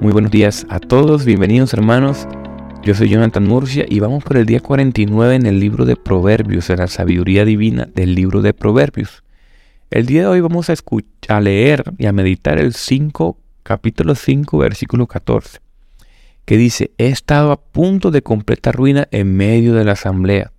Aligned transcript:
Muy 0.00 0.12
buenos 0.12 0.30
días 0.30 0.66
a 0.68 0.78
todos, 0.78 1.24
bienvenidos 1.24 1.72
hermanos. 1.72 2.28
Yo 2.82 2.94
soy 2.94 3.08
Jonathan 3.08 3.44
Murcia 3.44 3.86
y 3.88 3.98
vamos 3.98 4.22
por 4.22 4.36
el 4.36 4.44
día 4.44 4.60
49 4.60 5.34
en 5.34 5.46
el 5.46 5.58
libro 5.58 5.86
de 5.86 5.96
Proverbios, 5.96 6.68
en 6.68 6.80
la 6.80 6.86
sabiduría 6.86 7.46
divina 7.46 7.88
del 7.94 8.14
libro 8.14 8.42
de 8.42 8.52
Proverbios. 8.52 9.24
El 9.90 10.04
día 10.04 10.20
de 10.20 10.26
hoy 10.26 10.40
vamos 10.42 10.68
a, 10.68 10.74
a 11.28 11.40
leer 11.40 11.82
y 11.96 12.04
a 12.04 12.12
meditar 12.12 12.58
el 12.58 12.74
5, 12.74 13.38
capítulo 13.62 14.14
5, 14.14 14.58
versículo 14.58 15.06
14, 15.06 15.60
que 16.44 16.58
dice, 16.58 16.90
he 16.98 17.08
estado 17.08 17.50
a 17.50 17.58
punto 17.58 18.10
de 18.10 18.20
completa 18.20 18.72
ruina 18.72 19.08
en 19.12 19.34
medio 19.34 19.72
de 19.72 19.84
la 19.84 19.92
asamblea 19.92 20.52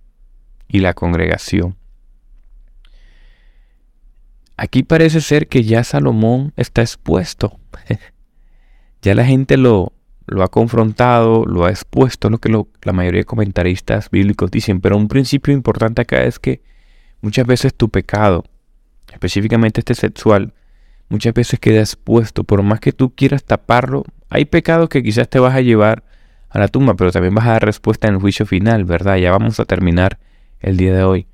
y 0.66 0.80
la 0.80 0.94
congregación. 0.94 1.76
Aquí 4.56 4.82
parece 4.82 5.20
ser 5.20 5.46
que 5.46 5.62
ya 5.62 5.84
Salomón 5.84 6.52
está 6.56 6.80
expuesto. 6.80 7.60
Ya 9.02 9.14
la 9.14 9.24
gente 9.24 9.56
lo, 9.56 9.92
ha 10.40 10.48
confrontado, 10.48 11.44
lo 11.44 11.64
ha 11.64 11.70
expuesto, 11.70 12.30
lo 12.30 12.38
que 12.38 12.50
la 12.82 12.92
mayoría 12.92 13.20
de 13.20 13.24
comentaristas 13.24 14.10
bíblicos 14.10 14.50
dicen. 14.50 14.80
Pero 14.80 14.96
un 14.96 15.08
principio 15.08 15.54
importante 15.54 16.02
acá 16.02 16.24
es 16.24 16.38
que 16.38 16.62
muchas 17.20 17.46
veces 17.46 17.74
tu 17.74 17.88
pecado, 17.88 18.44
específicamente 19.12 19.80
este 19.80 19.94
sexual, 19.94 20.52
muchas 21.08 21.34
veces 21.34 21.60
queda 21.60 21.80
expuesto. 21.80 22.44
Por 22.44 22.62
más 22.62 22.80
que 22.80 22.92
tú 22.92 23.14
quieras 23.14 23.44
taparlo, 23.44 24.04
hay 24.28 24.44
pecados 24.44 24.88
que 24.88 25.02
quizás 25.02 25.28
te 25.28 25.38
vas 25.38 25.54
a 25.54 25.60
llevar 25.60 26.02
a 26.50 26.58
la 26.58 26.68
tumba, 26.68 26.94
pero 26.94 27.12
también 27.12 27.34
vas 27.34 27.46
a 27.46 27.52
dar 27.52 27.64
respuesta 27.64 28.08
en 28.08 28.14
el 28.14 28.20
juicio 28.20 28.46
final, 28.46 28.84
¿verdad? 28.84 29.16
Ya 29.16 29.30
vamos 29.30 29.60
a 29.60 29.64
terminar 29.64 30.18
el 30.60 30.76
día 30.76 30.94
de 30.94 31.02
hoy. 31.04 31.26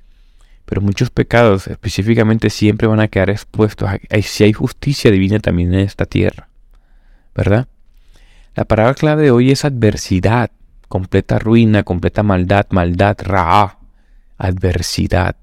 Pero 0.65 0.81
muchos 0.81 1.09
pecados 1.09 1.67
específicamente 1.67 2.49
siempre 2.49 2.87
van 2.87 2.99
a 2.99 3.07
quedar 3.07 3.29
expuestos. 3.29 3.89
Si 4.23 4.43
hay 4.43 4.53
justicia 4.53 5.11
divina 5.11 5.39
también 5.39 5.73
en 5.73 5.81
esta 5.81 6.05
tierra. 6.05 6.49
¿Verdad? 7.35 7.67
La 8.55 8.65
palabra 8.65 8.93
clave 8.93 9.23
de 9.23 9.31
hoy 9.31 9.51
es 9.51 9.65
adversidad, 9.65 10.51
completa 10.87 11.37
ruina, 11.39 11.83
completa 11.83 12.23
maldad, 12.23 12.67
maldad, 12.69 13.17
ra'a, 13.21 13.79
adversidad. 14.37 15.35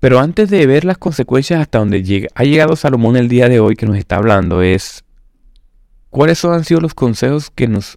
Pero 0.00 0.18
antes 0.18 0.50
de 0.50 0.66
ver 0.66 0.84
las 0.84 0.98
consecuencias 0.98 1.60
hasta 1.60 1.78
donde 1.78 2.02
llega, 2.02 2.28
ha 2.34 2.44
llegado 2.44 2.76
Salomón 2.76 3.16
el 3.16 3.28
día 3.28 3.48
de 3.48 3.60
hoy 3.60 3.76
que 3.76 3.86
nos 3.86 3.96
está 3.96 4.16
hablando, 4.16 4.60
es 4.60 5.04
cuáles 6.10 6.44
han 6.44 6.64
sido 6.64 6.80
los 6.80 6.92
consejos 6.92 7.50
que 7.50 7.68
nos 7.68 7.96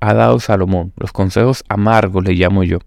ha 0.00 0.14
dado 0.14 0.38
Salomón, 0.40 0.92
los 0.96 1.12
consejos 1.12 1.64
amargos 1.68 2.24
le 2.24 2.34
llamo 2.34 2.62
yo. 2.62 2.78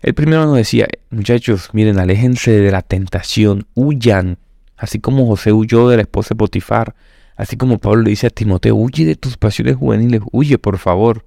El 0.00 0.14
primero 0.14 0.46
nos 0.46 0.56
decía, 0.56 0.88
muchachos, 1.10 1.70
miren, 1.72 1.98
aléjense 1.98 2.50
de 2.50 2.72
la 2.72 2.82
tentación, 2.82 3.66
huyan 3.74 4.38
así 4.76 4.98
como 4.98 5.26
José 5.26 5.52
huyó 5.52 5.88
de 5.88 5.96
la 5.96 6.02
esposa 6.02 6.30
de 6.30 6.36
Potifar, 6.36 6.94
así 7.36 7.56
como 7.56 7.78
Pablo 7.78 8.02
le 8.02 8.10
dice 8.10 8.26
a 8.26 8.30
Timoteo, 8.30 8.74
huye 8.74 9.04
de 9.04 9.16
tus 9.16 9.36
pasiones 9.36 9.76
juveniles, 9.76 10.20
huye 10.32 10.58
por 10.58 10.78
favor. 10.78 11.24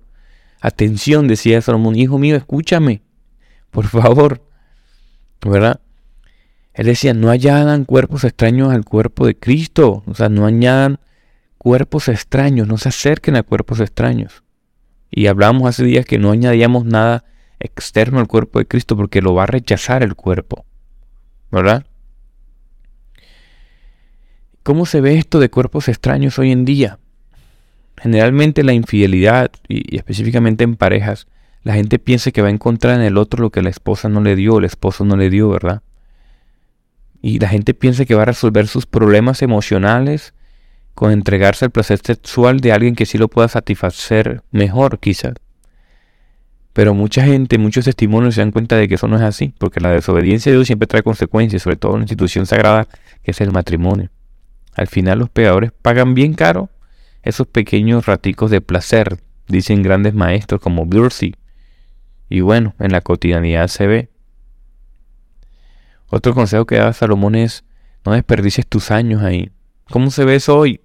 Atención, 0.61 1.27
decía 1.27 1.61
Salomón, 1.61 1.95
hijo 1.95 2.17
mío, 2.17 2.35
escúchame, 2.35 3.01
por 3.71 3.87
favor. 3.87 4.41
¿Verdad? 5.41 5.79
Él 6.73 6.87
decía, 6.87 7.13
no 7.13 7.29
añadan 7.29 7.85
cuerpos 7.85 8.23
extraños 8.23 8.73
al 8.73 8.83
cuerpo 8.83 9.25
de 9.25 9.37
Cristo, 9.37 10.03
o 10.05 10.13
sea, 10.13 10.27
no 10.27 10.45
añadan 10.45 10.99
cuerpos 11.57 12.09
extraños, 12.09 12.67
no 12.67 12.77
se 12.77 12.89
acerquen 12.89 13.35
a 13.35 13.43
cuerpos 13.43 13.79
extraños. 13.79 14.43
Y 15.09 15.27
hablábamos 15.27 15.69
hace 15.69 15.85
días 15.85 16.05
que 16.05 16.19
no 16.19 16.31
añadíamos 16.31 16.85
nada 16.85 17.23
externo 17.59 18.19
al 18.19 18.27
cuerpo 18.27 18.59
de 18.59 18.67
Cristo 18.67 18.97
porque 18.97 19.21
lo 19.21 19.33
va 19.33 19.43
a 19.43 19.47
rechazar 19.47 20.03
el 20.03 20.15
cuerpo. 20.15 20.65
¿Verdad? 21.51 21.85
¿Cómo 24.65 24.87
se 24.87 24.99
ve 24.99 25.15
esto 25.19 25.39
de 25.39 25.51
cuerpos 25.51 25.89
extraños 25.89 26.39
hoy 26.39 26.51
en 26.51 26.65
día? 26.65 26.97
Generalmente 27.97 28.63
la 28.63 28.73
infidelidad, 28.73 29.51
y, 29.67 29.95
específicamente 29.95 30.63
en 30.63 30.75
parejas, 30.75 31.27
la 31.61 31.75
gente 31.75 31.99
piensa 31.99 32.31
que 32.31 32.41
va 32.41 32.47
a 32.47 32.51
encontrar 32.51 32.95
en 32.95 33.05
el 33.05 33.19
otro 33.19 33.43
lo 33.43 33.51
que 33.51 33.61
la 33.61 33.69
esposa 33.69 34.09
no 34.09 34.21
le 34.21 34.35
dio, 34.35 34.57
el 34.57 34.65
esposo 34.65 35.05
no 35.05 35.17
le 35.17 35.29
dio, 35.29 35.49
¿verdad? 35.49 35.83
Y 37.21 37.37
la 37.37 37.47
gente 37.47 37.75
piensa 37.75 38.05
que 38.05 38.15
va 38.15 38.23
a 38.23 38.25
resolver 38.25 38.65
sus 38.65 38.87
problemas 38.87 39.43
emocionales 39.43 40.33
con 40.95 41.11
entregarse 41.11 41.65
al 41.65 41.71
placer 41.71 41.99
sexual 42.03 42.59
de 42.59 42.71
alguien 42.71 42.95
que 42.95 43.05
sí 43.05 43.19
lo 43.19 43.27
pueda 43.27 43.47
satisfacer 43.47 44.41
mejor, 44.49 44.97
quizás. 44.97 45.35
Pero 46.73 46.95
mucha 46.95 47.23
gente, 47.23 47.59
muchos 47.59 47.85
testimonios 47.85 48.33
se 48.33 48.41
dan 48.41 48.49
cuenta 48.49 48.77
de 48.77 48.87
que 48.87 48.95
eso 48.95 49.07
no 49.07 49.17
es 49.17 49.21
así, 49.21 49.53
porque 49.59 49.79
la 49.79 49.91
desobediencia 49.91 50.51
de 50.51 50.57
Dios 50.57 50.65
siempre 50.65 50.87
trae 50.87 51.03
consecuencias, 51.03 51.61
sobre 51.61 51.75
todo 51.75 51.91
en 51.91 51.97
una 51.97 52.05
institución 52.05 52.47
sagrada 52.47 52.87
que 53.21 53.29
es 53.29 53.39
el 53.41 53.51
matrimonio. 53.51 54.09
Al 54.75 54.87
final 54.87 55.19
los 55.19 55.29
pegadores 55.29 55.71
pagan 55.71 56.13
bien 56.13 56.33
caro 56.33 56.69
esos 57.23 57.47
pequeños 57.47 58.05
raticos 58.05 58.51
de 58.51 58.61
placer, 58.61 59.19
dicen 59.47 59.81
grandes 59.81 60.13
maestros 60.13 60.61
como 60.61 60.85
Bursey. 60.85 61.35
Y 62.29 62.41
bueno, 62.41 62.75
en 62.79 62.91
la 62.91 63.01
cotidianidad 63.01 63.67
se 63.67 63.87
ve. 63.87 64.09
Otro 66.07 66.35
consejo 66.35 66.65
que 66.65 66.75
da 66.75 66.93
Salomón 66.93 67.35
es 67.35 67.63
no 68.05 68.13
desperdicies 68.13 68.67
tus 68.67 68.91
años 68.91 69.23
ahí. 69.23 69.51
¿Cómo 69.89 70.11
se 70.11 70.25
ve 70.25 70.35
eso 70.35 70.57
hoy? 70.57 70.81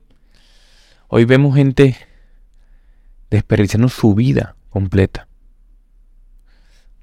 Hoy 1.08 1.24
vemos 1.24 1.56
gente 1.56 1.96
desperdiciando 3.30 3.88
su 3.88 4.14
vida 4.14 4.56
completa. 4.70 5.28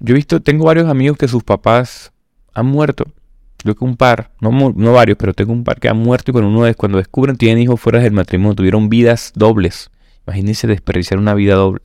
Yo 0.00 0.14
he 0.14 0.16
visto, 0.16 0.40
tengo 0.40 0.64
varios 0.64 0.88
amigos 0.88 1.18
que 1.18 1.28
sus 1.28 1.44
papás 1.44 2.12
han 2.54 2.66
muerto 2.66 3.12
creo 3.58 3.74
que 3.74 3.84
un 3.84 3.96
par, 3.96 4.30
no, 4.40 4.92
varios, 4.92 5.18
pero 5.18 5.34
tengo 5.34 5.52
un 5.52 5.64
par 5.64 5.80
que 5.80 5.88
han 5.88 5.98
muerto 5.98 6.30
y 6.30 6.32
cuando 6.32 6.48
uno 6.48 6.72
cuando 6.74 6.98
descubren 6.98 7.36
tienen 7.36 7.62
hijos 7.62 7.80
fuera 7.80 8.00
del 8.00 8.12
matrimonio, 8.12 8.54
tuvieron 8.54 8.88
vidas 8.88 9.32
dobles. 9.34 9.90
Imagínense 10.26 10.66
desperdiciar 10.66 11.18
una 11.18 11.34
vida 11.34 11.54
doble. 11.54 11.82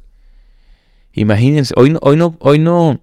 Imagínense, 1.14 1.74
hoy 1.78 1.92
no, 1.92 2.00
hoy 2.02 2.16
no, 2.16 2.38
hoy 2.40 2.60
no, 2.60 3.02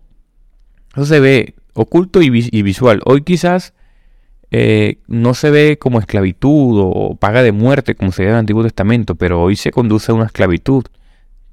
no 0.97 1.05
se 1.05 1.21
ve 1.21 1.55
oculto 1.75 2.23
y, 2.23 2.31
visual. 2.31 3.01
Hoy 3.05 3.23
quizás 3.23 3.75
eh, 4.51 4.99
no 5.07 5.35
se 5.35 5.51
ve 5.51 5.79
como 5.79 5.99
esclavitud 5.99 6.81
o 6.81 7.17
paga 7.17 7.43
de 7.43 7.53
muerte 7.53 7.95
como 7.95 8.13
se 8.13 8.23
ve 8.23 8.29
en 8.29 8.35
el 8.35 8.41
Antiguo 8.41 8.63
Testamento, 8.63 9.15
pero 9.15 9.43
hoy 9.43 9.57
se 9.57 9.71
conduce 9.71 10.13
a 10.13 10.15
una 10.15 10.27
esclavitud. 10.27 10.85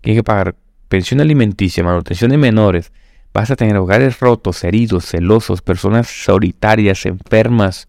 hay 0.03 0.15
que 0.15 0.23
pagar 0.23 0.55
pensión 0.87 1.19
alimenticia, 1.19 1.83
manutención 1.83 2.31
de 2.31 2.37
menores, 2.37 2.91
Vas 3.37 3.51
a 3.51 3.55
tener 3.55 3.77
hogares 3.77 4.19
rotos, 4.19 4.63
heridos, 4.63 5.05
celosos, 5.05 5.61
personas 5.61 6.07
solitarias, 6.07 7.05
enfermas. 7.05 7.87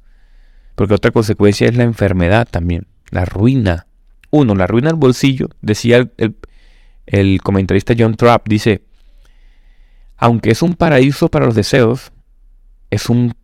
Porque 0.75 0.93
otra 0.93 1.11
consecuencia 1.11 1.67
es 1.67 1.75
la 1.75 1.85
enfermedad 1.85 2.47
también, 2.51 2.87
la 3.09 3.25
ruina. 3.25 3.87
Uno, 4.29 4.55
la 4.55 4.67
ruina 4.67 4.91
del 4.91 4.99
bolsillo. 4.99 5.49
Decía 5.63 6.07
el, 7.07 7.41
comentarista 7.43 7.95
John 7.99 8.15
Trapp, 8.15 8.47
dice, 8.47 8.83
aunque 10.19 10.51
es 10.51 10.61
un 10.61 10.75
paraíso 10.75 11.31
para 11.31 11.47
los 11.47 11.55
deseos, 11.55 12.13
es 12.91 13.09
un 13.09 13.35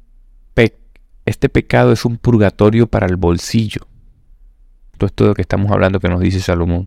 este 1.25 1.48
pecado 1.48 1.91
es 1.91 2.04
un 2.04 2.19
purgatorio 2.19 2.86
para 2.86 3.06
el 3.06 3.16
bolsillo. 3.16 3.88
Todo 4.98 5.06
esto 5.06 5.25
de 5.25 5.28
lo 5.28 5.34
que 5.34 5.41
estamos 5.41 5.71
hablando 5.71 6.00
que 6.00 6.10
nos 6.10 6.21
dice 6.21 6.41
Salomón. 6.41 6.86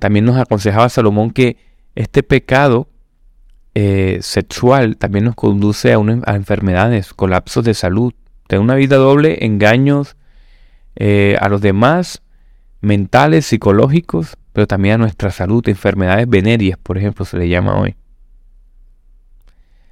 También 0.00 0.24
nos 0.24 0.38
aconsejaba 0.38 0.88
Salomón 0.88 1.30
que 1.30 1.56
este 1.94 2.22
pecado 2.22 2.88
eh, 3.74 4.18
sexual 4.22 4.96
también 4.96 5.24
nos 5.24 5.34
conduce 5.34 5.92
a, 5.92 6.34
enfermedades, 6.34 7.12
colapsos 7.12 7.64
de 7.64 7.74
salud, 7.74 8.14
de 8.48 8.58
una 8.58 8.74
vida 8.74 8.96
doble, 8.96 9.44
engaños 9.44 10.16
eh, 10.96 11.36
a 11.40 11.48
los 11.48 11.60
demás, 11.60 12.22
mentales, 12.80 13.46
psicológicos, 13.46 14.36
pero 14.52 14.66
también 14.66 14.96
a 14.96 14.98
nuestra 14.98 15.30
salud, 15.30 15.68
enfermedades 15.68 16.28
venéreas, 16.28 16.78
por 16.78 16.98
ejemplo, 16.98 17.24
se 17.24 17.36
le 17.36 17.48
llama 17.48 17.80
hoy. 17.80 17.96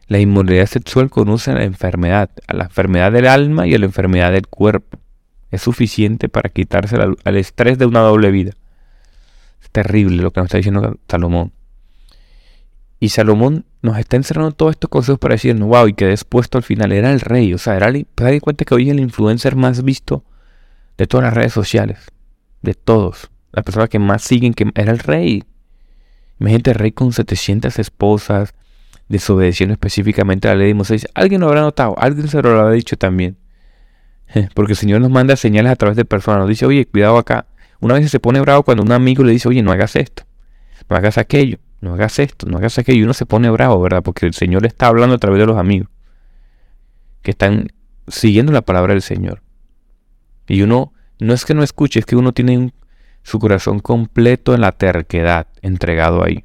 La 0.06 0.19
inmoralidad 0.19 0.66
sexual 0.66 1.10
conduce 1.10 1.50
a 1.50 1.55
la 1.55 1.64
enfermedad, 1.64 2.31
a 2.46 2.55
la 2.55 2.64
enfermedad 2.64 3.10
del 3.10 3.26
alma 3.26 3.66
y 3.66 3.75
a 3.75 3.78
la 3.78 3.87
enfermedad 3.87 4.31
del 4.31 4.46
cuerpo. 4.46 4.98
Es 5.50 5.62
suficiente 5.62 6.28
para 6.28 6.50
quitarse 6.50 6.96
al 6.96 7.37
estrés 7.37 7.78
de 7.78 7.87
una 7.87 8.00
doble 8.00 8.31
vida. 8.31 8.52
Es 9.62 9.70
terrible 9.70 10.22
lo 10.22 10.31
que 10.31 10.40
nos 10.40 10.46
está 10.46 10.58
diciendo 10.58 10.98
Salomón. 11.08 11.52
Y 13.02 13.08
Salomón 13.08 13.64
nos 13.82 13.99
está 13.99 14.14
encerrando 14.14 14.52
todos 14.52 14.70
estos 14.70 14.88
consejos 14.88 15.19
para 15.19 15.34
decirnos, 15.34 15.69
wow, 15.69 15.88
y 15.88 15.93
que 15.93 16.06
después 16.06 16.49
al 16.52 16.62
final 16.62 16.93
era 16.93 17.10
el 17.10 17.19
rey. 17.19 17.52
O 17.52 17.58
sea, 17.58 17.75
era 17.75 17.88
el, 17.88 18.06
en 18.16 18.38
cuenta 18.38 18.64
que 18.64 18.76
hoy 18.76 18.90
el 18.90 19.00
influencer 19.00 19.56
más 19.56 19.82
visto 19.82 20.25
de 20.96 21.08
todas 21.08 21.25
las 21.25 21.34
redes 21.34 21.52
sociales. 21.52 21.99
De 22.60 22.75
todos. 22.75 23.28
La 23.50 23.64
persona 23.64 23.88
que 23.88 23.99
más 23.99 24.22
siguen, 24.22 24.54
que 24.54 24.70
era 24.76 24.93
el 24.93 25.00
rey. 25.00 25.43
Imagínate 26.38 26.70
el 26.70 26.76
rey 26.76 26.93
con 26.93 27.12
700 27.12 27.76
esposas, 27.81 28.54
desobedeciendo 29.08 29.72
específicamente 29.72 30.46
a 30.46 30.52
la 30.52 30.58
ley 30.58 30.69
de 30.69 30.75
Moisés. 30.75 31.08
Alguien 31.14 31.40
lo 31.40 31.48
habrá 31.48 31.62
notado, 31.62 31.96
alguien 31.98 32.28
se 32.28 32.40
lo 32.40 32.50
habrá 32.50 32.70
dicho 32.70 32.96
también. 32.96 33.37
Porque 34.55 34.75
el 34.75 34.78
Señor 34.78 35.00
nos 35.00 35.10
manda 35.10 35.34
señales 35.34 35.72
a 35.72 35.76
través 35.76 35.96
de 35.96 36.05
personas. 36.05 36.43
Nos 36.43 36.50
dice, 36.50 36.66
oye, 36.66 36.87
cuidado 36.87 37.19
acá. 37.19 37.46
Una 37.81 37.94
vez 37.94 38.08
se 38.08 38.20
pone 38.20 38.40
bravo 38.40 38.62
cuando 38.62 38.84
un 38.84 38.93
amigo 38.93 39.25
le 39.25 39.32
dice, 39.32 39.48
oye, 39.48 39.60
no 39.60 39.72
hagas 39.72 39.96
esto, 39.96 40.22
no 40.88 40.94
hagas 40.94 41.19
aquello 41.19 41.58
no 41.82 41.94
hagas 41.94 42.20
esto, 42.20 42.46
no 42.46 42.58
hagas 42.58 42.79
aquello. 42.79 43.00
Y 43.00 43.02
uno 43.02 43.12
se 43.12 43.26
pone 43.26 43.50
bravo, 43.50 43.81
¿verdad? 43.82 44.02
Porque 44.02 44.25
el 44.25 44.34
Señor 44.34 44.64
está 44.64 44.87
hablando 44.87 45.17
a 45.17 45.19
través 45.19 45.40
de 45.40 45.46
los 45.46 45.58
amigos 45.58 45.88
que 47.23 47.32
están 47.32 47.73
siguiendo 48.06 48.52
la 48.52 48.62
palabra 48.62 48.94
del 48.94 49.02
Señor. 49.02 49.43
Y 50.49 50.62
uno 50.62 50.93
No 51.19 51.34
es 51.34 51.44
que 51.44 51.55
no 51.55 51.62
escuche, 51.62 52.00
es 52.00 52.06
que 52.06 52.17
uno 52.17 52.32
tiene 52.32 52.73
su 53.23 53.38
corazón 53.38 53.81
completo 53.81 54.55
en 54.55 54.61
la 54.61 54.73
terquedad, 54.73 55.46
entregado 55.61 56.25
ahí. 56.25 56.44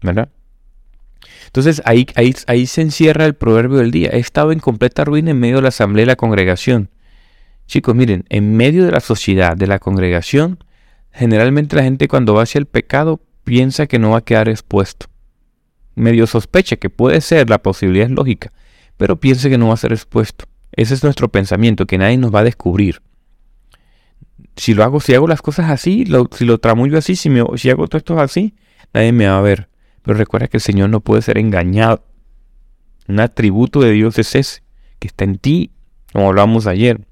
¿Verdad? 0.00 0.30
Entonces 1.46 1.82
ahí, 1.84 2.06
ahí, 2.14 2.34
ahí 2.46 2.66
se 2.66 2.82
encierra 2.82 3.26
el 3.26 3.34
proverbio 3.34 3.78
del 3.78 3.90
día. 3.90 4.10
He 4.12 4.18
estado 4.18 4.52
en 4.52 4.60
completa 4.60 5.04
ruina 5.04 5.32
en 5.32 5.40
medio 5.40 5.56
de 5.56 5.62
la 5.62 5.68
asamblea 5.68 6.04
y 6.04 6.06
la 6.06 6.16
congregación. 6.16 6.90
Chicos, 7.66 7.94
miren, 7.96 8.24
en 8.28 8.56
medio 8.56 8.84
de 8.84 8.92
la 8.92 9.00
sociedad, 9.00 9.56
de 9.56 9.66
la 9.66 9.80
congregación, 9.80 10.62
generalmente 11.12 11.76
la 11.76 11.82
gente 11.82 12.08
cuando 12.08 12.34
va 12.34 12.42
hacia 12.42 12.60
el 12.60 12.66
pecado 12.66 13.20
piensa 13.44 13.86
que 13.86 13.98
no 13.98 14.10
va 14.10 14.18
a 14.18 14.24
quedar 14.24 14.48
expuesto. 14.48 15.06
Medio 15.94 16.26
sospecha 16.26 16.76
que 16.76 16.90
puede 16.90 17.20
ser, 17.20 17.50
la 17.50 17.62
posibilidad 17.62 18.06
es 18.06 18.12
lógica, 18.12 18.52
pero 18.96 19.18
piensa 19.18 19.48
que 19.48 19.58
no 19.58 19.68
va 19.68 19.74
a 19.74 19.78
ser 19.78 19.92
expuesto. 19.92 20.44
Ese 20.72 20.94
es 20.94 21.02
nuestro 21.02 21.28
pensamiento, 21.28 21.86
que 21.86 21.98
nadie 21.98 22.16
nos 22.16 22.34
va 22.34 22.40
a 22.40 22.44
descubrir. 22.44 23.02
Si 24.56 24.74
lo 24.74 24.84
hago, 24.84 25.00
si 25.00 25.14
hago 25.14 25.26
las 25.26 25.42
cosas 25.42 25.70
así, 25.70 26.06
si 26.32 26.44
lo 26.44 26.58
tramullo 26.58 26.98
así, 26.98 27.16
si, 27.16 27.30
me, 27.30 27.44
si 27.56 27.70
hago 27.70 27.88
todo 27.88 27.98
esto 27.98 28.18
así, 28.20 28.54
nadie 28.92 29.12
me 29.12 29.26
va 29.26 29.38
a 29.38 29.42
ver. 29.42 29.68
Pero 30.02 30.16
recuerda 30.16 30.48
que 30.48 30.56
el 30.56 30.62
Señor 30.62 30.90
no 30.90 31.00
puede 31.00 31.22
ser 31.22 31.38
engañado. 31.38 32.04
Un 33.08 33.20
atributo 33.20 33.80
de 33.80 33.92
Dios 33.92 34.18
es 34.18 34.34
ese, 34.34 34.62
que 34.98 35.08
está 35.08 35.24
en 35.24 35.38
ti, 35.38 35.72
como 36.12 36.28
hablamos 36.28 36.66
ayer. 36.66 37.06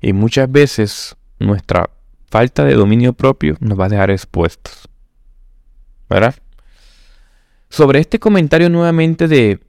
Y 0.00 0.12
muchas 0.12 0.50
veces 0.50 1.16
nuestra 1.38 1.90
falta 2.30 2.64
de 2.64 2.74
dominio 2.74 3.12
propio 3.12 3.56
nos 3.60 3.78
va 3.78 3.86
a 3.86 3.88
dejar 3.88 4.10
expuestos. 4.10 4.88
¿Verdad? 6.08 6.34
Sobre 7.68 8.00
este 8.00 8.18
comentario 8.18 8.70
nuevamente 8.70 9.28
de 9.28 9.60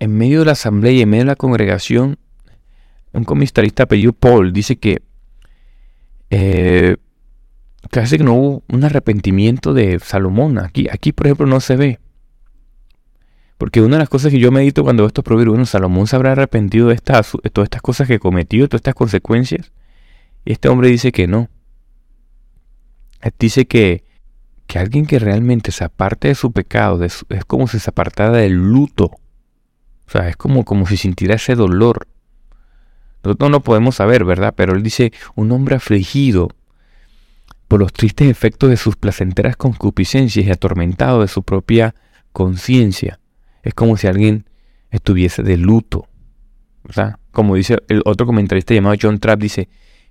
en 0.00 0.16
medio 0.16 0.40
de 0.40 0.46
la 0.46 0.52
asamblea 0.52 0.92
y 0.92 1.02
en 1.02 1.10
medio 1.10 1.24
de 1.24 1.30
la 1.30 1.36
congregación, 1.36 2.18
un 3.12 3.24
comentarista 3.24 3.84
apellido 3.84 4.12
Paul 4.12 4.52
dice 4.52 4.76
que 4.76 5.02
eh, 6.30 6.96
casi 7.90 8.18
que 8.18 8.24
no 8.24 8.34
hubo 8.34 8.62
un 8.68 8.84
arrepentimiento 8.84 9.74
de 9.74 9.98
Salomón. 9.98 10.58
Aquí, 10.58 10.88
aquí, 10.90 11.12
por 11.12 11.26
ejemplo, 11.26 11.46
no 11.46 11.60
se 11.60 11.76
ve. 11.76 12.00
Porque 13.56 13.80
una 13.80 13.96
de 13.96 14.00
las 14.00 14.08
cosas 14.08 14.30
que 14.30 14.38
yo 14.38 14.52
medito 14.52 14.84
cuando 14.84 15.02
veo 15.02 15.08
estos 15.08 15.24
proverbios, 15.24 15.54
bueno, 15.54 15.66
Salomón 15.66 16.06
se 16.06 16.14
habrá 16.14 16.32
arrepentido 16.32 16.88
de, 16.88 16.94
estas, 16.94 17.32
de 17.42 17.50
todas 17.50 17.66
estas 17.66 17.82
cosas 17.82 18.06
que 18.06 18.20
cometió, 18.20 18.62
de 18.62 18.68
todas 18.68 18.80
estas 18.80 18.94
consecuencias. 18.94 19.72
Y 20.44 20.52
este 20.52 20.68
hombre 20.68 20.88
dice 20.88 21.10
que 21.10 21.26
no. 21.26 21.48
Dice 23.38 23.66
que, 23.66 24.04
que 24.66 24.78
alguien 24.78 25.06
que 25.06 25.18
realmente 25.18 25.72
se 25.72 25.84
aparte 25.84 26.28
de 26.28 26.34
su 26.34 26.52
pecado 26.52 27.04
es 27.04 27.24
como 27.46 27.68
si 27.68 27.78
se 27.78 27.90
apartara 27.90 28.32
del 28.32 28.54
luto. 28.54 29.12
O 30.08 30.10
sea, 30.10 30.28
es 30.28 30.36
como, 30.36 30.64
como 30.64 30.86
si 30.86 30.96
sintiera 30.96 31.34
ese 31.34 31.54
dolor. 31.54 32.08
Nosotros 33.22 33.50
no 33.50 33.60
podemos 33.60 33.96
saber, 33.96 34.24
¿verdad? 34.24 34.54
Pero 34.56 34.74
él 34.74 34.82
dice, 34.82 35.12
un 35.34 35.52
hombre 35.52 35.76
afligido 35.76 36.48
por 37.66 37.80
los 37.80 37.92
tristes 37.92 38.28
efectos 38.28 38.70
de 38.70 38.78
sus 38.78 38.96
placenteras 38.96 39.56
concupiscencias 39.56 40.46
y 40.46 40.50
atormentado 40.50 41.20
de 41.20 41.28
su 41.28 41.42
propia 41.42 41.94
conciencia. 42.32 43.20
Es 43.62 43.74
como 43.74 43.98
si 43.98 44.06
alguien 44.06 44.48
estuviese 44.90 45.42
de 45.42 45.58
luto. 45.58 46.08
¿verdad? 46.84 47.16
Como 47.30 47.54
dice 47.56 47.76
el 47.88 48.00
otro 48.06 48.26
comentarista 48.26 48.72
llamado 48.72 48.96
John 49.00 49.18
Trapp, 49.18 49.40
dice, 49.40 49.68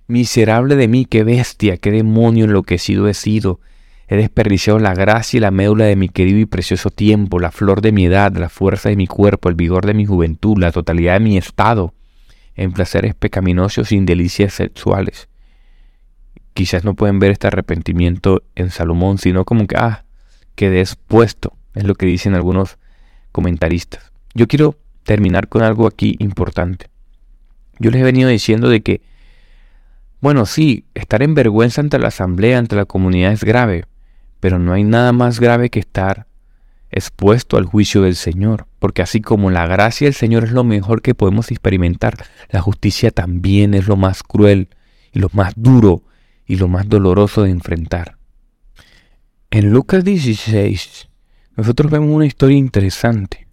miserable 0.08 0.76
de 0.76 0.88
mí, 0.88 1.04
qué 1.04 1.22
bestia, 1.22 1.76
qué 1.76 1.90
demonio 1.90 2.46
enloquecido 2.46 3.08
he 3.08 3.14
sido. 3.14 3.60
He 4.08 4.16
desperdiciado 4.16 4.78
la 4.78 4.94
gracia 4.94 5.36
y 5.36 5.40
la 5.40 5.50
médula 5.50 5.84
de 5.84 5.94
mi 5.94 6.08
querido 6.08 6.38
y 6.38 6.46
precioso 6.46 6.90
tiempo, 6.90 7.38
la 7.38 7.52
flor 7.52 7.82
de 7.82 7.92
mi 7.92 8.06
edad, 8.06 8.34
la 8.36 8.48
fuerza 8.48 8.88
de 8.88 8.96
mi 8.96 9.06
cuerpo, 9.06 9.48
el 9.48 9.54
vigor 9.54 9.86
de 9.86 9.94
mi 9.94 10.06
juventud, 10.06 10.58
la 10.58 10.72
totalidad 10.72 11.14
de 11.14 11.20
mi 11.20 11.36
estado, 11.36 11.94
en 12.56 12.72
placeres 12.72 13.14
pecaminosos 13.14 13.92
y 13.92 13.96
en 13.96 14.06
delicias 14.06 14.54
sexuales 14.54 15.28
quizás 16.58 16.82
no 16.82 16.94
pueden 16.94 17.20
ver 17.20 17.30
este 17.30 17.46
arrepentimiento 17.46 18.42
en 18.56 18.70
Salomón, 18.70 19.18
sino 19.18 19.44
como 19.44 19.68
que, 19.68 19.76
ah, 19.76 20.02
quedé 20.56 20.80
expuesto, 20.80 21.52
es 21.76 21.84
lo 21.84 21.94
que 21.94 22.04
dicen 22.04 22.34
algunos 22.34 22.78
comentaristas. 23.30 24.10
Yo 24.34 24.48
quiero 24.48 24.74
terminar 25.04 25.46
con 25.46 25.62
algo 25.62 25.86
aquí 25.86 26.16
importante. 26.18 26.90
Yo 27.78 27.92
les 27.92 28.00
he 28.00 28.04
venido 28.04 28.28
diciendo 28.28 28.68
de 28.68 28.80
que, 28.80 29.02
bueno, 30.20 30.46
sí, 30.46 30.84
estar 30.94 31.22
en 31.22 31.34
vergüenza 31.34 31.80
ante 31.80 31.98
la 31.98 32.08
asamblea, 32.08 32.58
ante 32.58 32.74
la 32.74 32.86
comunidad 32.86 33.32
es 33.32 33.44
grave, 33.44 33.84
pero 34.40 34.58
no 34.58 34.72
hay 34.72 34.82
nada 34.82 35.12
más 35.12 35.38
grave 35.38 35.70
que 35.70 35.78
estar 35.78 36.26
expuesto 36.90 37.56
al 37.56 37.66
juicio 37.66 38.02
del 38.02 38.16
Señor, 38.16 38.66
porque 38.80 39.02
así 39.02 39.20
como 39.20 39.50
la 39.50 39.66
gracia 39.68 40.06
del 40.06 40.14
Señor 40.14 40.44
es 40.44 40.50
lo 40.50 40.64
mejor 40.64 41.02
que 41.02 41.14
podemos 41.14 41.52
experimentar, 41.52 42.16
la 42.50 42.60
justicia 42.60 43.12
también 43.12 43.74
es 43.74 43.86
lo 43.86 43.96
más 43.96 44.24
cruel 44.24 44.70
y 45.12 45.20
lo 45.20 45.28
más 45.32 45.52
duro 45.54 46.02
y 46.46 46.56
lo 46.56 46.66
más 46.66 46.88
doloroso 46.88 47.44
de 47.44 47.50
enfrentar. 47.50 48.16
En 49.50 49.70
Lucas 49.70 50.02
16, 50.02 51.08
nosotros 51.56 51.92
vemos 51.92 52.10
una 52.10 52.26
historia 52.26 52.56
interesante. 52.56 53.46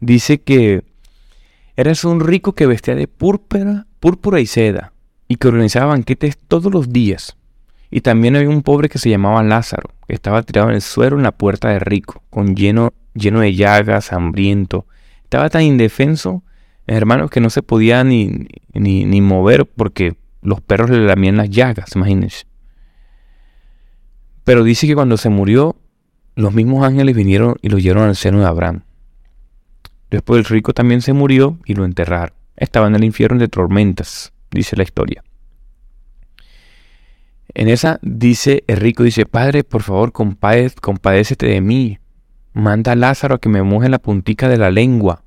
Dice 0.00 0.40
que 0.40 0.82
eras 1.76 2.04
un 2.04 2.20
rico 2.20 2.54
que 2.54 2.66
vestía 2.66 2.94
de 2.94 3.06
púrpura, 3.06 3.86
púrpura 4.00 4.40
y 4.40 4.46
seda 4.46 4.93
y 5.28 5.36
que 5.36 5.48
organizaba 5.48 5.86
banquetes 5.86 6.38
todos 6.38 6.72
los 6.72 6.92
días. 6.92 7.36
Y 7.90 8.00
también 8.00 8.36
había 8.36 8.48
un 8.48 8.62
pobre 8.62 8.88
que 8.88 8.98
se 8.98 9.10
llamaba 9.10 9.42
Lázaro, 9.42 9.90
que 10.08 10.14
estaba 10.14 10.42
tirado 10.42 10.68
en 10.68 10.74
el 10.74 10.82
suelo 10.82 11.16
en 11.16 11.22
la 11.22 11.32
puerta 11.32 11.68
de 11.68 11.78
rico, 11.78 12.22
con 12.30 12.56
lleno, 12.56 12.92
lleno 13.14 13.40
de 13.40 13.54
llagas, 13.54 14.12
hambriento. 14.12 14.86
Estaba 15.22 15.48
tan 15.48 15.62
indefenso, 15.62 16.42
hermanos, 16.86 17.30
que 17.30 17.40
no 17.40 17.50
se 17.50 17.62
podía 17.62 18.02
ni, 18.04 18.48
ni, 18.72 19.04
ni 19.04 19.20
mover 19.20 19.66
porque 19.66 20.16
los 20.42 20.60
perros 20.60 20.90
le 20.90 21.06
lamían 21.06 21.36
las 21.36 21.50
llagas, 21.50 21.94
imagínense. 21.94 22.46
Pero 24.44 24.62
dice 24.62 24.86
que 24.86 24.94
cuando 24.94 25.16
se 25.16 25.30
murió, 25.30 25.76
los 26.36 26.52
mismos 26.52 26.84
ángeles 26.84 27.16
vinieron 27.16 27.56
y 27.62 27.70
lo 27.70 27.78
llevaron 27.78 28.08
al 28.08 28.16
seno 28.16 28.40
de 28.40 28.46
Abraham. 28.46 28.82
Después 30.10 30.38
el 30.38 30.44
rico 30.44 30.74
también 30.74 31.00
se 31.00 31.12
murió 31.12 31.58
y 31.64 31.74
lo 31.74 31.84
enterraron. 31.84 32.34
Estaba 32.56 32.86
en 32.86 32.94
el 32.94 33.04
infierno 33.04 33.38
de 33.38 33.48
tormentas, 33.48 34.33
dice 34.54 34.76
la 34.76 34.82
historia. 34.84 35.22
En 37.52 37.68
esa 37.68 37.98
dice 38.02 38.64
el 38.66 38.78
rico, 38.78 39.02
dice, 39.02 39.26
Padre, 39.26 39.62
por 39.62 39.82
favor, 39.82 40.12
compadécete 40.12 41.46
de 41.46 41.60
mí. 41.60 41.98
Manda 42.52 42.92
a 42.92 42.96
Lázaro 42.96 43.36
a 43.36 43.38
que 43.38 43.48
me 43.48 43.62
moje 43.62 43.88
la 43.88 43.98
puntica 43.98 44.48
de 44.48 44.56
la 44.56 44.70
lengua. 44.70 45.22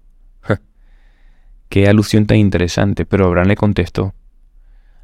Qué 1.69 1.87
alusión 1.87 2.25
tan 2.25 2.37
interesante, 2.37 3.05
pero 3.05 3.25
Abraham 3.25 3.49
le 3.49 3.55
contestó, 3.55 4.13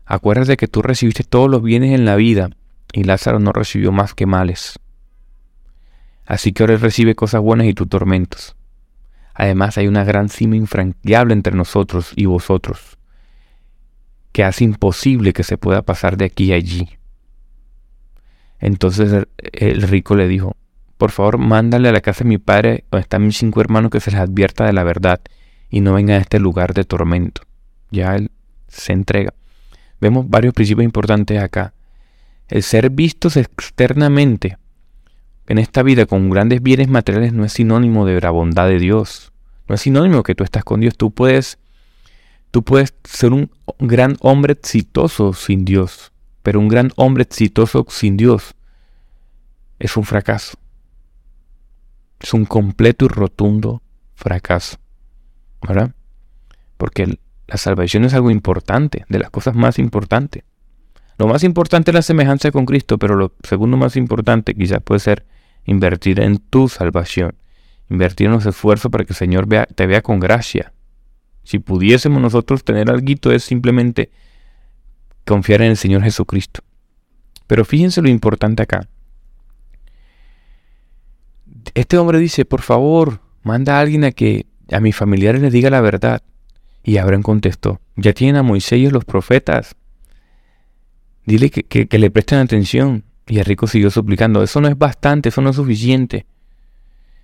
Acuérdate 0.05 0.57
que 0.57 0.67
tú 0.67 0.81
recibiste 0.81 1.23
todos 1.23 1.49
los 1.49 1.63
bienes 1.63 1.93
en 1.93 2.05
la 2.05 2.15
vida 2.15 2.49
y 2.91 3.03
Lázaro 3.03 3.39
no 3.39 3.51
recibió 3.51 3.91
más 3.91 4.13
que 4.13 4.25
males. 4.25 4.79
Así 6.25 6.51
que 6.51 6.63
ahora 6.63 6.77
recibe 6.77 7.15
cosas 7.15 7.41
buenas 7.41 7.67
y 7.67 7.73
tú 7.73 7.85
tormentos. 7.85 8.55
Además 9.33 9.77
hay 9.77 9.87
una 9.87 10.03
gran 10.03 10.29
cima 10.29 10.55
infranqueable 10.55 11.33
entre 11.33 11.55
nosotros 11.55 12.13
y 12.15 12.25
vosotros, 12.25 12.97
que 14.33 14.43
hace 14.43 14.65
imposible 14.65 15.31
que 15.31 15.43
se 15.43 15.57
pueda 15.57 15.83
pasar 15.83 16.17
de 16.17 16.25
aquí 16.25 16.51
a 16.51 16.55
allí. 16.55 16.89
Entonces 18.59 19.25
el, 19.37 19.81
rico 19.83 20.15
le 20.15 20.27
dijo, 20.27 20.57
por 20.97 21.11
favor 21.11 21.37
mándale 21.37 21.87
a 21.87 21.93
la 21.93 22.01
casa 22.01 22.23
de 22.25 22.29
mi 22.29 22.37
padre, 22.37 22.83
donde 22.91 23.03
están 23.03 23.25
mis 23.25 23.37
cinco 23.37 23.61
hermanos, 23.61 23.91
que 23.91 24.01
se 24.01 24.11
les 24.11 24.19
advierta 24.19 24.65
de 24.65 24.73
la 24.73 24.83
verdad 24.83 25.21
y 25.69 25.79
no 25.79 25.93
venga 25.93 26.15
a 26.15 26.17
este 26.17 26.39
lugar 26.39 26.73
de 26.73 26.83
tormento. 26.83 27.43
Ya 27.91 28.15
él 28.15 28.31
se 28.67 28.91
entrega. 28.91 29.33
Vemos 30.01 30.29
varios 30.29 30.53
principios 30.53 30.83
importantes 30.83 31.41
acá. 31.41 31.73
El 32.49 32.63
ser 32.63 32.89
vistos 32.89 33.37
externamente 33.37 34.57
en 35.47 35.57
esta 35.59 35.83
vida 35.83 36.05
con 36.05 36.29
grandes 36.29 36.61
bienes 36.61 36.87
materiales 36.87 37.33
no 37.33 37.45
es 37.45 37.53
sinónimo 37.53 38.05
de 38.05 38.19
la 38.19 38.31
bondad 38.31 38.67
de 38.67 38.79
Dios. 38.79 39.31
No 39.67 39.75
es 39.75 39.81
sinónimo 39.81 40.23
que 40.23 40.35
tú 40.35 40.43
estás 40.43 40.63
con 40.63 40.79
Dios. 40.79 40.95
Tú 40.97 41.11
puedes, 41.11 41.59
tú 42.53 42.63
puedes 42.63 42.93
ser 43.03 43.33
un 43.33 43.49
gran 43.79 44.15
hombre 44.19 44.53
exitoso 44.53 45.33
sin 45.33 45.65
Dios. 45.65 46.11
Pero 46.43 46.59
un 46.59 46.67
gran 46.67 46.91
hombre 46.97 47.23
exitoso 47.23 47.83
sin 47.89 48.15
Dios 48.15 48.53
es 49.79 49.97
un 49.97 50.03
fracaso. 50.03 50.55
Es 52.19 52.31
un 52.31 52.45
completo 52.45 53.05
y 53.05 53.07
rotundo 53.07 53.81
fracaso. 54.13 54.77
¿Verdad? 55.67 55.95
Porque 56.77 57.17
la 57.47 57.57
salvación 57.57 58.05
es 58.05 58.13
algo 58.13 58.29
importante, 58.29 59.03
de 59.09 59.17
las 59.17 59.31
cosas 59.31 59.55
más 59.55 59.79
importantes. 59.79 60.43
Lo 61.17 61.25
más 61.25 61.43
importante 61.43 61.89
es 61.89 61.95
la 61.95 62.01
semejanza 62.03 62.51
con 62.51 62.67
Cristo, 62.67 62.99
pero 62.99 63.15
lo 63.15 63.33
segundo 63.43 63.77
más 63.77 63.95
importante 63.95 64.53
quizás 64.53 64.79
puede 64.83 64.99
ser 64.99 65.25
invertir 65.65 66.19
en 66.19 66.37
tu 66.37 66.69
salvación, 66.69 67.33
invertir 67.89 68.27
en 68.27 68.33
los 68.33 68.45
esfuerzos 68.45 68.91
para 68.91 69.05
que 69.05 69.13
el 69.13 69.17
Señor 69.17 69.47
te 69.73 69.87
vea 69.87 70.03
con 70.03 70.19
gracia. 70.19 70.72
Si 71.43 71.59
pudiésemos 71.59 72.21
nosotros 72.21 72.63
tener 72.63 72.89
algo 72.89 73.31
es 73.31 73.43
simplemente 73.43 74.09
confiar 75.25 75.61
en 75.61 75.71
el 75.71 75.77
Señor 75.77 76.03
Jesucristo. 76.03 76.61
Pero 77.47 77.65
fíjense 77.65 78.01
lo 78.01 78.09
importante 78.09 78.63
acá. 78.63 78.87
Este 81.73 81.97
hombre 81.97 82.19
dice, 82.19 82.45
por 82.45 82.61
favor, 82.61 83.19
manda 83.43 83.77
a 83.77 83.81
alguien 83.81 84.03
a 84.03 84.11
que 84.11 84.45
a 84.71 84.79
mis 84.79 84.95
familiares 84.95 85.41
les 85.41 85.51
diga 85.51 85.69
la 85.69 85.81
verdad 85.81 86.21
Y 86.83 86.97
Abraham 86.97 87.21
contestó, 87.21 87.79
ya 87.95 88.13
tienen 88.13 88.37
a 88.37 88.43
Moisés 88.43 88.79
y 88.79 88.89
los 88.89 89.05
profetas. 89.05 89.75
Dile 91.25 91.49
que, 91.49 91.87
que 91.87 91.99
le 91.99 92.11
presten 92.11 92.39
atención. 92.39 93.03
Y 93.25 93.39
el 93.39 93.45
rico 93.45 93.67
siguió 93.67 93.89
suplicando, 93.89 94.43
eso 94.43 94.59
no 94.59 94.67
es 94.67 94.77
bastante, 94.77 95.29
eso 95.29 95.41
no 95.41 95.51
es 95.51 95.55
suficiente. 95.55 96.25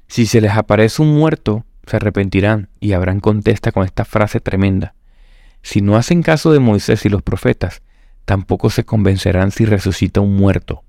Si 0.08 0.26
se 0.26 0.40
les 0.40 0.52
aparece 0.52 1.02
un 1.02 1.14
muerto, 1.14 1.66
se 1.90 1.98
arrepentirán. 1.98 2.70
Y 2.80 2.94
Abraham 2.94 3.20
contesta 3.20 3.72
con 3.72 3.86
esta 3.86 4.06
frase 4.06 4.40
tremenda. 4.40 4.96
Si 5.62 5.82
no 5.82 5.98
hacen 5.98 6.24
caso 6.24 6.52
de 6.52 6.60
Moisés 6.60 7.06
y 7.06 7.10
los 7.10 7.22
profetas, 7.22 7.82
tampoco 8.26 8.70
se 8.70 8.86
convencerán 8.86 9.52
si 9.52 9.66
resucita 9.66 10.22
un 10.22 10.36
muerto. 10.36 10.84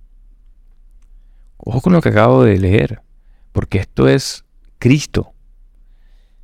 Ojo 1.57 1.81
con 1.81 1.93
lo 1.93 2.01
que 2.01 2.11
acabo 2.11 2.45
de 2.45 2.59
leer, 2.59 3.03
porque 3.53 3.79
esto 3.79 4.09
es 4.09 4.45
Cristo. 4.79 5.33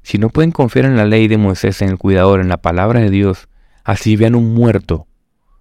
Si 0.03 0.19
no 0.19 0.29
pueden 0.29 0.53
confiar 0.53 0.85
en 0.85 0.97
la 0.97 1.05
ley 1.05 1.29
de 1.29 1.39
Moisés, 1.39 1.83
en 1.83 1.89
el 1.89 1.99
cuidador, 1.99 2.41
en 2.41 2.49
la 2.49 2.59
palabra 2.59 3.01
de 3.01 3.11
Dios, 3.11 3.49
así 3.83 4.17
vean 4.17 4.35
un 4.35 4.55
muerto 4.55 5.07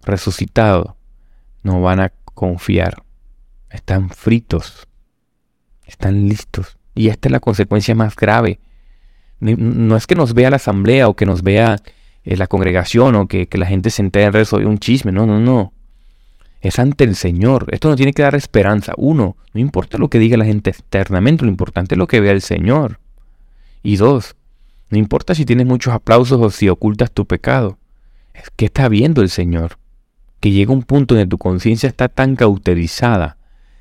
resucitado, 0.04 0.98
no 1.64 1.82
van 1.82 2.00
a 2.00 2.14
confiar. 2.34 3.04
Están 3.70 4.10
fritos, 4.10 4.88
están 5.86 6.28
listos. 6.28 6.78
Y 6.94 7.10
esta 7.10 7.28
es 7.28 7.32
la 7.32 7.40
consecuencia 7.40 7.96
más 7.96 8.16
grave. 8.16 8.60
No 9.40 9.98
es 9.98 10.08
que 10.08 10.16
nos 10.16 10.34
vea 10.34 10.50
la 10.50 10.56
asamblea 10.56 11.08
o 11.08 11.16
que 11.16 11.26
nos 11.26 11.44
vea 11.44 11.78
eh, 12.24 12.38
la 12.38 12.48
congregación 12.48 13.16
o 13.16 13.28
que, 13.28 13.48
la 13.52 13.66
gente 13.66 13.90
se 13.90 14.02
entere 14.02 14.40
en 14.40 14.46
sobre 14.46 14.66
un 14.66 14.80
chisme. 14.80 15.12
No, 15.12 15.26
no, 15.26 15.40
no. 15.40 15.74
Es 16.62 16.80
ante 16.80 17.04
el 17.04 17.16
Señor. 17.16 17.68
Esto 17.72 17.90
no 17.90 17.96
tiene 17.96 18.14
que 18.14 18.24
dar 18.24 18.36
esperanza. 18.36 18.94
Uno, 18.98 19.38
no 19.54 19.62
importa 19.62 19.98
lo 19.98 20.10
que 20.10 20.20
diga 20.20 20.38
la 20.38 20.46
gente 20.46 20.72
externamente, 20.72 21.46
lo 21.46 21.52
importante 21.52 21.96
es 21.96 22.00
lo 22.00 22.08
que 22.08 22.22
vea 22.22 22.32
el 22.32 22.42
Señor. 22.42 23.00
Y 23.84 23.98
dos, 23.98 24.36
no 24.90 24.98
importa 24.98 25.36
si 25.36 25.46
tienes 25.46 25.68
muchos 25.68 25.94
aplausos 25.94 26.42
o 26.42 26.50
si 26.50 26.70
ocultas 26.70 27.12
tu 27.12 27.26
pecado. 27.26 27.78
Es 28.34 28.50
que 28.56 28.66
está 28.66 28.90
viendo 28.90 29.22
el 29.22 29.30
Señor. 29.30 29.78
Que 30.40 30.52
llega 30.52 30.74
un 30.74 30.84
punto 30.84 31.16
donde 31.16 31.30
tu 31.30 31.38
conciencia 31.38 31.88
está 31.88 32.10
tan 32.10 32.36
cauterizada, 32.36 33.38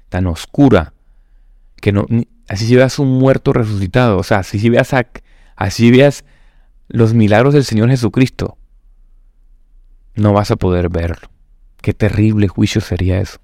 tan 0.08 0.26
oscura, 0.26 0.92
que 1.80 1.92
no, 1.92 2.06
así 2.48 2.66
si 2.66 2.76
veas 2.76 2.98
un 2.98 3.18
muerto 3.18 3.52
resucitado, 3.52 4.18
o 4.18 4.22
sea, 4.22 4.38
así 4.38 4.58
si 4.58 4.70
veas, 4.70 4.94
así 5.56 5.90
veas 5.90 6.24
los 6.88 7.14
milagros 7.14 7.54
del 7.54 7.64
Señor 7.64 7.90
Jesucristo, 7.90 8.58
no 10.14 10.32
vas 10.32 10.50
a 10.50 10.56
poder 10.56 10.88
verlo. 10.88 11.28
Qué 11.80 11.92
terrible 11.92 12.48
juicio 12.48 12.80
sería 12.80 13.20
eso. 13.20 13.38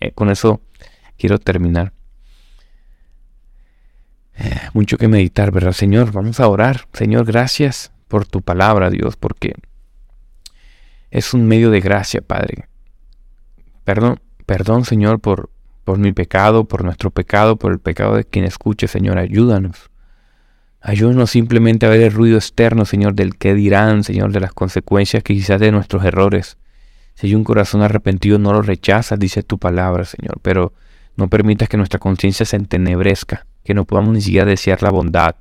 Eh, 0.00 0.12
con 0.12 0.30
eso 0.30 0.60
quiero 1.16 1.38
terminar. 1.38 1.92
Eh, 4.36 4.58
mucho 4.72 4.96
que 4.96 5.08
meditar, 5.08 5.50
¿verdad? 5.50 5.72
Señor, 5.72 6.12
vamos 6.12 6.40
a 6.40 6.48
orar. 6.48 6.86
Señor, 6.92 7.26
gracias 7.26 7.92
por 8.08 8.26
tu 8.26 8.42
palabra, 8.42 8.90
Dios, 8.90 9.16
porque 9.16 9.54
es 11.10 11.34
un 11.34 11.46
medio 11.46 11.70
de 11.70 11.80
gracia, 11.80 12.22
Padre. 12.22 12.68
Perdón, 13.84 14.20
perdón, 14.46 14.84
Señor, 14.84 15.20
por, 15.20 15.50
por 15.84 15.98
mi 15.98 16.12
pecado, 16.12 16.64
por 16.64 16.84
nuestro 16.84 17.10
pecado, 17.10 17.56
por 17.56 17.72
el 17.72 17.78
pecado 17.78 18.16
de 18.16 18.24
quien 18.24 18.44
escuche, 18.44 18.88
Señor, 18.88 19.18
ayúdanos. 19.18 19.89
Ayúdanos 20.82 21.30
simplemente 21.30 21.84
a 21.84 21.90
ver 21.90 22.00
el 22.00 22.12
ruido 22.12 22.38
externo, 22.38 22.86
Señor, 22.86 23.14
del 23.14 23.36
que 23.36 23.54
dirán, 23.54 24.02
Señor, 24.02 24.32
de 24.32 24.40
las 24.40 24.54
consecuencias 24.54 25.22
que 25.22 25.34
quizás 25.34 25.60
de 25.60 25.72
nuestros 25.72 26.04
errores. 26.04 26.56
Si 27.14 27.26
hay 27.26 27.34
un 27.34 27.44
corazón 27.44 27.82
arrepentido, 27.82 28.38
no 28.38 28.54
lo 28.54 28.62
rechazas, 28.62 29.18
dice 29.18 29.42
tu 29.42 29.58
palabra, 29.58 30.06
Señor, 30.06 30.38
pero 30.40 30.72
no 31.16 31.28
permitas 31.28 31.68
que 31.68 31.76
nuestra 31.76 31.98
conciencia 31.98 32.46
se 32.46 32.56
entenebrezca, 32.56 33.46
que 33.62 33.74
no 33.74 33.84
podamos 33.84 34.14
ni 34.14 34.22
siquiera 34.22 34.46
desear 34.46 34.82
la 34.82 34.90
bondad, 34.90 35.34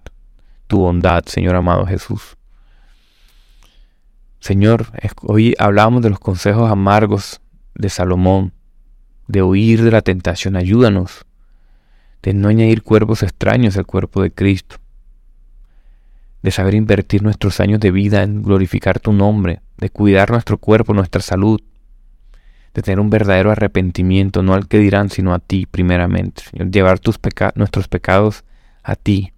tu 0.68 0.80
bondad, 0.80 1.24
Señor 1.26 1.56
amado 1.56 1.86
Jesús. 1.86 2.36
Señor, 4.42 4.88
hoy 5.22 5.56
hablábamos 5.58 6.02
de 6.02 6.10
los 6.10 6.20
consejos 6.20 6.70
amargos 6.70 7.40
de 7.76 7.90
Salomón, 7.90 8.52
de 9.28 9.42
huir 9.42 9.84
de 9.84 9.92
la 9.92 10.02
tentación, 10.02 10.58
ayúdanos, 10.58 11.26
de 12.24 12.34
no 12.34 12.50
añadir 12.50 12.84
cuerpos 12.84 13.24
extraños 13.24 13.78
al 13.78 13.86
cuerpo 13.86 14.22
de 14.22 14.32
Cristo 14.32 14.78
de 16.42 16.52
saber 16.52 16.76
invertir 16.76 17.22
nuestros 17.22 17.60
años 17.60 17.80
de 17.80 17.92
vida 17.92 18.24
en 18.24 18.42
glorificar 18.42 19.00
tu 19.00 19.12
nombre, 19.12 19.62
de 19.78 19.90
cuidar 19.90 20.32
nuestro 20.32 20.58
cuerpo, 20.58 20.94
nuestra 20.94 21.22
salud, 21.22 21.62
de 22.74 22.82
tener 22.82 23.00
un 23.00 23.10
verdadero 23.10 23.52
arrepentimiento, 23.52 24.44
no 24.44 24.54
al 24.54 24.68
que 24.68 24.78
dirán, 24.80 25.10
sino 25.10 25.34
a 25.34 25.40
ti 25.40 25.66
primeramente. 25.66 26.44
Señor, 26.50 26.72
llevar 26.72 27.00
tus 27.00 27.20
nuestros 27.56 27.88
pecados 27.88 28.46
a 28.84 28.96
ti. 28.96 29.34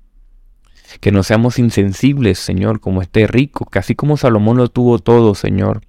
Que 1.00 1.12
no 1.12 1.24
seamos 1.24 1.58
insensibles, 1.58 2.38
Señor, 2.38 2.82
como 2.82 3.02
este 3.02 3.26
rico, 3.26 3.66
que 3.66 3.80
así 3.80 3.96
como 3.96 4.18
Salomón 4.18 4.58
lo 4.58 4.68
tuvo 4.68 5.00
todo, 5.00 5.36
Señor. 5.36 5.82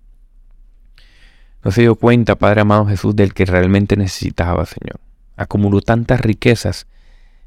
No 1.64 1.70
se 1.70 1.82
dio 1.82 1.96
cuenta, 1.96 2.36
Padre 2.36 2.62
amado 2.62 2.86
Jesús, 2.86 3.14
del 3.14 3.34
que 3.34 3.44
realmente 3.44 3.96
necesitaba, 3.96 4.64
Señor. 4.64 5.00
Acumuló 5.36 5.80
tantas 5.80 6.20
riquezas 6.20 6.86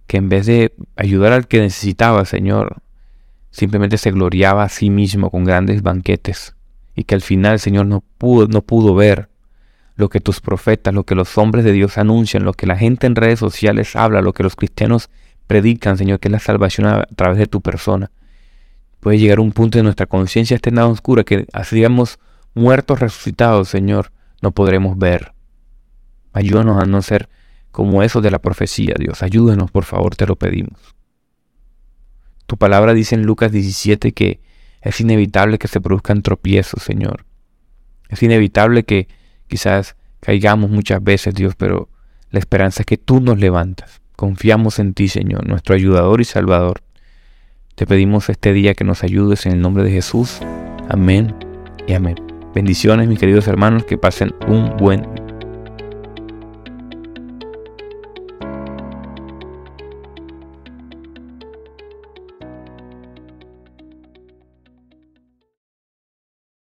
que 0.07 0.17
en 0.17 0.29
vez 0.29 0.45
de 0.45 0.73
ayudar 0.95 1.33
al 1.33 1.47
que 1.47 1.59
necesitaba, 1.59 2.25
Señor, 2.25 2.81
simplemente 3.55 3.97
se 3.97 4.11
gloriaba 4.11 4.63
a 4.63 4.69
sí 4.69 4.89
mismo 4.89 5.31
con 5.31 5.45
grandes 5.45 5.81
banquetes 5.81 6.55
y 6.93 7.05
que 7.05 7.15
al 7.15 7.21
final 7.21 7.53
el 7.53 7.59
Señor 7.59 7.85
no 7.85 8.03
pudo, 8.17 8.47
no 8.49 8.61
pudo 8.61 8.93
ver 8.95 9.29
lo 9.95 10.09
que 10.09 10.19
tus 10.19 10.41
profetas, 10.41 10.93
lo 10.93 11.05
que 11.05 11.15
los 11.15 11.37
hombres 11.37 11.63
de 11.63 11.71
Dios 11.71 11.97
anuncian, 11.97 12.43
lo 12.43 12.51
que 12.51 12.67
la 12.67 12.75
gente 12.75 13.07
en 13.07 13.15
redes 13.15 13.39
sociales 13.39 13.95
habla, 13.95 14.21
lo 14.21 14.33
que 14.33 14.43
los 14.43 14.57
cristianos 14.57 15.09
predican, 15.47 15.97
Señor, 15.97 16.19
que 16.19 16.27
es 16.27 16.33
la 16.33 16.39
salvación 16.39 16.85
a, 16.85 17.03
través 17.15 17.37
de 17.37 17.45
tu 17.45 17.61
persona. 17.61 18.11
Puede 18.99 19.19
llegar 19.19 19.39
un 19.39 19.53
punto 19.53 19.77
de 19.77 19.83
nuestra 19.83 20.05
conciencia 20.05 20.55
esté 20.55 20.71
nada 20.71 20.87
oscura 20.87 21.23
que 21.23 21.47
hacíamos 21.53 22.19
muertos 22.55 22.99
resucitados, 22.99 23.69
Señor, 23.69 24.11
no 24.41 24.51
podremos 24.51 24.97
ver. 24.97 25.31
Ayúdanos 26.33 26.83
a 26.83 26.85
no 26.85 27.01
ser 27.01 27.29
como 27.71 28.03
eso 28.03 28.19
de 28.19 28.31
la 28.31 28.39
profecía, 28.39 28.95
Dios. 28.99 29.23
Ayúdanos, 29.23 29.71
por 29.71 29.85
favor, 29.85 30.17
te 30.17 30.25
lo 30.25 30.35
pedimos. 30.35 30.94
Tu 32.47 32.57
palabra 32.57 32.93
dice 32.93 33.15
en 33.15 33.23
Lucas 33.23 33.51
17 33.51 34.11
que 34.11 34.39
es 34.81 35.01
inevitable 35.01 35.57
que 35.57 35.67
se 35.67 35.81
produzcan 35.81 36.21
tropiezos, 36.21 36.83
Señor. 36.83 37.25
Es 38.09 38.21
inevitable 38.21 38.83
que 38.83 39.07
quizás 39.47 39.95
caigamos 40.19 40.69
muchas 40.69 41.03
veces, 41.03 41.33
Dios, 41.33 41.55
pero 41.57 41.89
la 42.29 42.39
esperanza 42.39 42.83
es 42.83 42.85
que 42.85 42.97
tú 42.97 43.19
nos 43.19 43.39
levantas. 43.39 44.01
Confiamos 44.15 44.79
en 44.79 44.93
ti, 44.93 45.07
Señor, 45.07 45.47
nuestro 45.47 45.75
ayudador 45.75 46.21
y 46.21 46.25
salvador. 46.25 46.81
Te 47.75 47.85
pedimos 47.85 48.29
este 48.29 48.53
día 48.53 48.73
que 48.73 48.83
nos 48.83 49.03
ayudes 49.03 49.45
en 49.45 49.53
el 49.53 49.61
nombre 49.61 49.83
de 49.83 49.91
Jesús. 49.91 50.39
Amén 50.87 51.35
y 51.87 51.93
amén. 51.93 52.15
Bendiciones, 52.53 53.07
mis 53.07 53.19
queridos 53.19 53.47
hermanos, 53.47 53.83
que 53.83 53.97
pasen 53.97 54.33
un 54.47 54.77
buen 54.77 55.01
día. 55.01 55.24